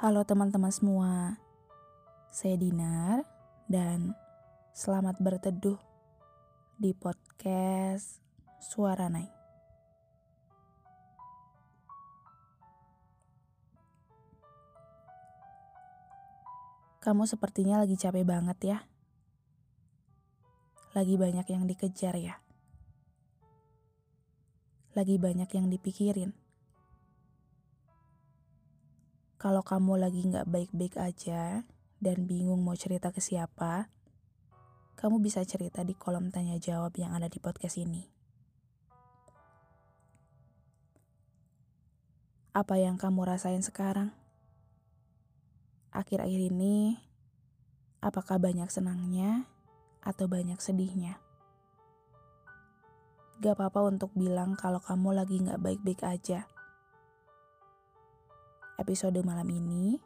[0.00, 1.36] Halo teman-teman semua,
[2.32, 3.20] saya Dinar
[3.68, 4.16] dan
[4.72, 5.76] selamat berteduh
[6.80, 8.16] di podcast
[8.64, 9.28] Suara Naik.
[17.04, 18.78] Kamu sepertinya lagi capek banget ya.
[20.96, 22.40] Lagi banyak yang dikejar ya.
[24.96, 26.32] Lagi banyak yang dipikirin
[29.40, 31.64] kalau kamu lagi nggak baik-baik aja
[31.96, 33.88] dan bingung mau cerita ke siapa,
[35.00, 38.04] kamu bisa cerita di kolom tanya jawab yang ada di podcast ini.
[42.52, 44.12] Apa yang kamu rasain sekarang?
[45.88, 47.00] Akhir-akhir ini,
[48.04, 49.48] apakah banyak senangnya
[50.04, 51.16] atau banyak sedihnya?
[53.40, 56.44] Gak apa-apa untuk bilang kalau kamu lagi gak baik-baik aja
[58.80, 60.00] episode malam ini.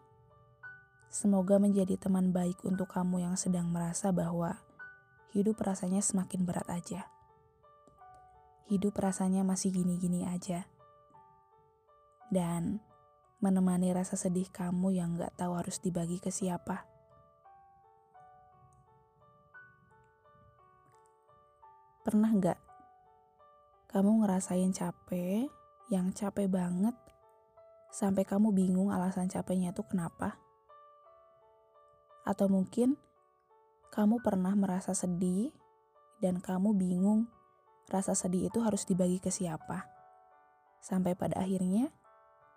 [1.07, 4.59] Semoga menjadi teman baik untuk kamu yang sedang merasa bahwa
[5.31, 7.07] hidup rasanya semakin berat aja.
[8.67, 10.67] Hidup rasanya masih gini-gini aja.
[12.35, 12.83] Dan
[13.39, 16.83] menemani rasa sedih kamu yang gak tahu harus dibagi ke siapa.
[22.03, 22.59] Pernah gak
[23.95, 25.47] kamu ngerasain capek,
[25.87, 26.99] yang capek banget,
[27.95, 30.35] sampai kamu bingung alasan capeknya itu kenapa?
[32.27, 32.99] Atau mungkin
[33.95, 35.55] kamu pernah merasa sedih
[36.19, 37.31] dan kamu bingung
[37.87, 39.87] rasa sedih itu harus dibagi ke siapa?
[40.83, 41.95] Sampai pada akhirnya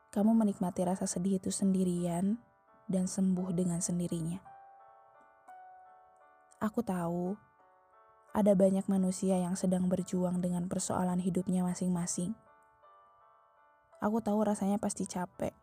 [0.10, 2.42] kamu menikmati rasa sedih itu sendirian
[2.90, 4.42] dan sembuh dengan sendirinya.
[6.58, 7.38] Aku tahu
[8.34, 12.34] ada banyak manusia yang sedang berjuang dengan persoalan hidupnya masing-masing
[13.98, 15.58] Aku tahu rasanya pasti capek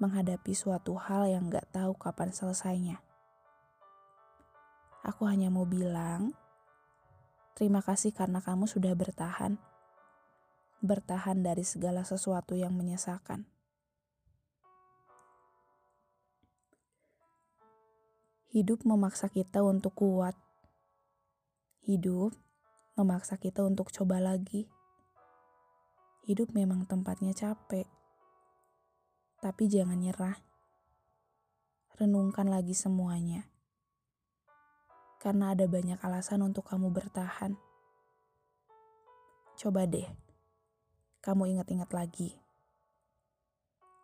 [0.00, 3.04] menghadapi suatu hal yang gak tahu kapan selesainya.
[5.04, 6.34] Aku hanya mau bilang,
[7.54, 9.60] terima kasih karena kamu sudah bertahan.
[10.82, 13.46] Bertahan dari segala sesuatu yang menyesakan.
[18.50, 20.34] Hidup memaksa kita untuk kuat.
[21.84, 22.32] Hidup
[22.98, 24.66] memaksa kita untuk coba lagi
[26.22, 27.86] hidup memang tempatnya capek.
[29.42, 30.38] Tapi jangan nyerah.
[31.98, 33.50] Renungkan lagi semuanya.
[35.18, 37.58] Karena ada banyak alasan untuk kamu bertahan.
[39.58, 40.06] Coba deh,
[41.22, 42.34] kamu ingat-ingat lagi.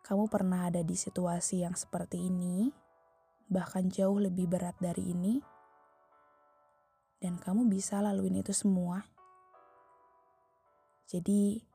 [0.07, 2.71] Kamu pernah ada di situasi yang seperti ini,
[3.51, 5.43] bahkan jauh lebih berat dari ini,
[7.19, 9.03] dan kamu bisa laluin itu semua.
[11.11, 11.68] Jadi,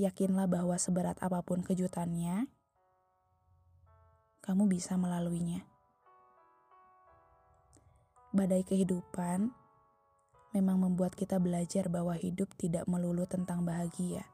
[0.00, 2.48] yakinlah bahwa seberat apa pun kejutannya,
[4.42, 5.62] kamu bisa melaluinya.
[8.32, 9.52] Badai kehidupan
[10.56, 14.24] memang membuat kita belajar bahwa hidup tidak melulu tentang bahagia,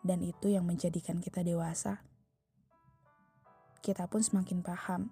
[0.00, 2.00] dan itu yang menjadikan kita dewasa.
[3.82, 5.10] Kita pun semakin paham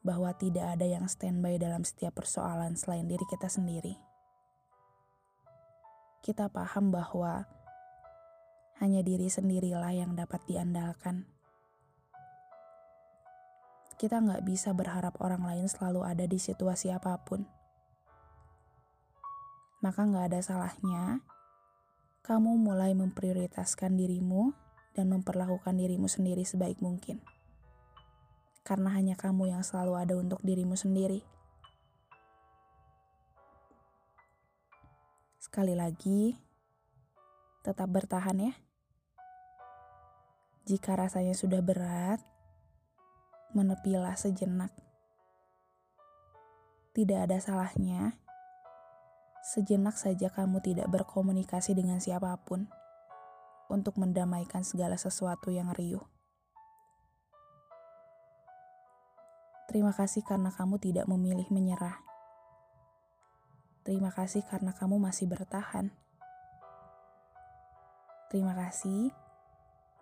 [0.00, 4.00] bahwa tidak ada yang standby dalam setiap persoalan selain diri kita sendiri.
[6.24, 7.44] Kita paham bahwa
[8.80, 11.28] hanya diri sendirilah yang dapat diandalkan.
[14.00, 17.44] Kita nggak bisa berharap orang lain selalu ada di situasi apa pun.
[19.84, 21.20] Maka nggak ada salahnya
[22.24, 24.56] kamu mulai memprioritaskan dirimu
[24.96, 27.20] dan memperlakukan dirimu sendiri sebaik mungkin.
[28.64, 31.20] Karena hanya kamu yang selalu ada untuk dirimu sendiri.
[35.40, 36.36] Sekali lagi,
[37.60, 38.52] tetap bertahan ya.
[40.70, 42.22] Jika rasanya sudah berat,
[43.58, 44.70] menepilah sejenak.
[46.94, 48.14] Tidak ada salahnya,
[49.42, 52.70] sejenak saja kamu tidak berkomunikasi dengan siapa pun
[53.66, 56.06] untuk mendamaikan segala sesuatu yang riuh.
[59.66, 61.98] Terima kasih karena kamu tidak memilih menyerah.
[63.82, 65.90] Terima kasih karena kamu masih bertahan.
[68.30, 69.29] Terima kasih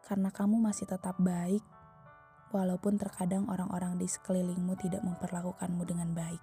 [0.09, 1.61] karena kamu masih tetap baik,
[2.49, 6.41] walaupun terkadang orang-orang di sekelilingmu tidak memperlakukanmu dengan baik.